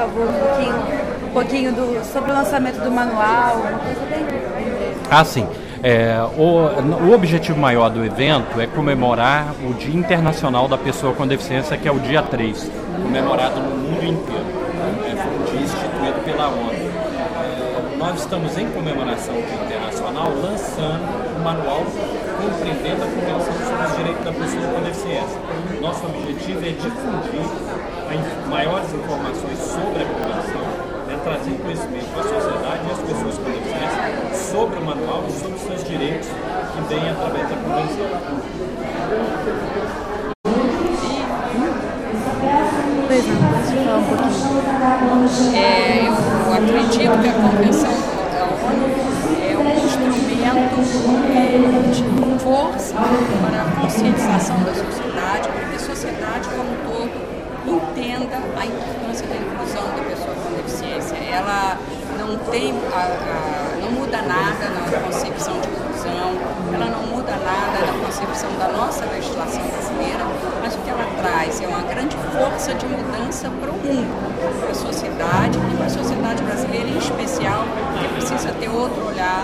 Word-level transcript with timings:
favor, 0.00 0.28
um 0.28 0.32
pouquinho, 0.32 0.76
um 1.24 1.32
pouquinho 1.32 1.72
do, 1.72 2.04
sobre 2.04 2.30
o 2.30 2.34
lançamento 2.34 2.80
do 2.82 2.90
manual. 2.90 3.62
Ah, 5.10 5.24
sim. 5.24 5.46
É, 5.82 6.20
o, 6.36 7.06
o, 7.08 7.14
objetivo 7.14 7.58
maior 7.58 7.88
do 7.88 8.04
evento 8.04 8.60
é 8.60 8.66
comemorar 8.66 9.54
o 9.66 9.72
Dia 9.74 9.94
Internacional 9.94 10.68
da 10.68 10.76
Pessoa 10.76 11.14
com 11.14 11.26
Deficiência, 11.26 11.76
que 11.76 11.88
é 11.88 11.92
o 11.92 11.98
dia 11.98 12.22
3, 12.22 12.70
comemorado 13.02 13.60
no 13.60 13.76
mundo 13.76 14.04
inteiro. 14.04 14.44
É, 15.06 15.16
foi 15.16 15.32
um 15.32 15.44
dia 15.44 15.60
instituído 15.62 16.20
pela 16.24 16.48
ONU. 16.48 17.59
Nós 18.10 18.22
estamos 18.22 18.58
em 18.58 18.68
comemoração 18.72 19.38
internacional 19.38 20.34
lançando 20.42 20.98
o 21.36 21.44
manual 21.44 21.86
compreendendo 22.42 23.04
a 23.04 23.06
Convenção 23.06 23.54
sobre 23.62 23.86
os 23.86 23.96
Direitos 23.96 24.24
da 24.24 24.32
Pessoa 24.32 24.66
com 24.66 24.82
Deficiência. 24.82 25.38
Nosso 25.80 26.06
objetivo 26.06 26.58
é 26.58 26.70
difundir 26.74 27.46
maiores 28.48 28.92
informações 28.92 29.58
sobre 29.62 30.02
a 30.02 30.06
Convenção, 30.10 30.66
é 31.06 31.16
trazer 31.22 31.54
conhecimento 31.62 32.10
para 32.10 32.22
a 32.22 32.24
sociedade 32.24 32.82
e 32.82 32.90
as 32.90 32.98
pessoas 32.98 33.38
com 33.38 33.44
deficiência 33.44 34.02
sobre 34.50 34.80
o 34.80 34.84
manual 34.84 35.24
e 35.28 35.32
sobre 35.32 35.54
os 35.54 35.62
seus 35.62 35.84
direitos 35.84 36.26
que 36.26 36.82
vêm 36.92 37.10
através 37.10 37.48
da 37.48 37.54
Convenção. 37.62 38.10
Um. 45.00 45.54
É, 45.54 46.06
eu 46.06 46.52
acredito 46.52 47.20
que 47.20 47.28
a 47.28 47.32
Convenção 47.32 48.09
é 48.70 49.58
um 49.58 49.76
instrumento 49.84 50.30
de 51.92 52.40
força 52.40 52.94
para 52.94 53.62
a 53.62 53.80
conscientização 53.80 54.62
da 54.62 54.74
sociedade, 54.74 55.48
para 55.48 55.68
que 55.68 55.76
a 55.76 55.78
sociedade 55.78 56.48
como 56.48 56.70
um 56.70 56.76
todo 56.84 57.30
entenda 57.66 58.36
a 58.58 58.66
importância 58.66 59.26
da 59.26 59.36
inclusão 59.36 59.84
da 59.96 60.02
pessoa 60.08 60.34
com 60.34 60.50
deficiência. 60.56 61.16
Ela 61.16 61.78
não 62.18 62.36
tem, 62.50 62.72
a, 62.92 63.00
a, 63.00 63.76
não 63.82 63.92
muda 63.92 64.22
nada 64.22 64.68
na 64.70 65.00
concepção 65.00 65.60
de 65.60 65.68
inclusão, 65.68 66.32
ela 66.72 66.86
não 66.86 67.02
muda 67.14 67.32
nada 67.32 67.86
na 67.86 68.04
concepção 68.04 68.50
da 68.58 68.68
nossa 68.68 69.04
legislação 69.06 69.62
brasileira, 69.62 70.24
mas 70.62 70.74
o 70.74 70.78
que 70.78 70.90
ela 70.90 71.06
traz 71.20 71.60
é 71.60 71.66
uma 71.66 71.82
grande 71.82 72.16
força 72.32 72.74
de 72.74 72.86
mudança 72.86 73.50
para 73.60 73.70
o 73.70 73.74
mundo, 73.74 74.29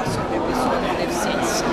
sobre 0.07 0.37
a 0.37 0.41
pessoa 0.41 0.75
com 0.77 0.95
deficiência. 0.97 1.67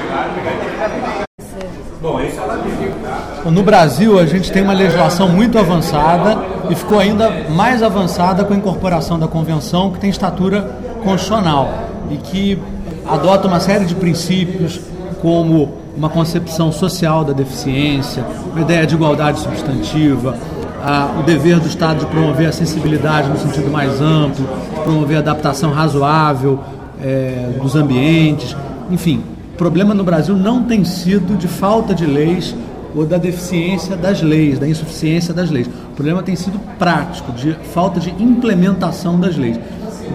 No 3.51 3.63
Brasil, 3.63 4.19
a 4.19 4.25
gente 4.25 4.51
tem 4.51 4.61
uma 4.61 4.73
legislação 4.73 5.29
muito 5.29 5.57
avançada 5.57 6.37
e 6.69 6.75
ficou 6.75 6.99
ainda 6.99 7.29
mais 7.49 7.81
avançada 7.81 8.43
com 8.43 8.53
a 8.53 8.57
incorporação 8.57 9.17
da 9.17 9.27
Convenção, 9.27 9.91
que 9.91 9.99
tem 9.99 10.09
estatura 10.09 10.61
constitucional 11.03 11.69
e 12.09 12.17
que 12.17 12.59
adota 13.05 13.47
uma 13.47 13.59
série 13.59 13.85
de 13.85 13.95
princípios, 13.95 14.79
como 15.21 15.77
uma 15.95 16.09
concepção 16.09 16.71
social 16.71 17.23
da 17.23 17.33
deficiência, 17.33 18.25
uma 18.51 18.61
ideia 18.61 18.85
de 18.85 18.95
igualdade 18.95 19.39
substantiva, 19.39 20.35
a, 20.83 21.19
o 21.19 21.23
dever 21.23 21.59
do 21.59 21.67
Estado 21.67 21.99
de 21.99 22.05
promover 22.07 22.47
a 22.47 22.51
sensibilidade 22.51 23.29
no 23.29 23.37
sentido 23.37 23.71
mais 23.71 24.01
amplo, 24.01 24.45
promover 24.83 25.17
a 25.17 25.19
adaptação 25.19 25.71
razoável 25.71 26.59
é, 27.03 27.59
dos 27.61 27.75
ambientes, 27.75 28.55
enfim. 28.89 29.21
O 29.53 29.57
problema 29.57 29.93
no 29.93 30.03
Brasil 30.03 30.35
não 30.35 30.63
tem 30.63 30.83
sido 30.83 31.37
de 31.37 31.47
falta 31.47 31.93
de 31.93 32.05
leis 32.05 32.55
ou 32.95 33.05
da 33.05 33.17
deficiência 33.17 33.95
das 33.95 34.21
leis, 34.21 34.57
da 34.57 34.67
insuficiência 34.67 35.33
das 35.33 35.49
leis. 35.49 35.67
O 35.67 35.95
problema 35.95 36.23
tem 36.23 36.35
sido 36.35 36.59
prático, 36.77 37.31
de 37.33 37.53
falta 37.73 37.99
de 37.99 38.09
implementação 38.21 39.19
das 39.19 39.37
leis. 39.37 39.59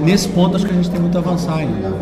Nesse 0.03 0.28
ponto, 0.28 0.56
acho 0.56 0.66
que 0.66 0.72
a 0.72 0.75
gente 0.75 0.91
tem 0.91 1.00
muito 1.00 1.16
a 1.16 1.20
avançar 1.20 1.56
ainda. 1.56 1.92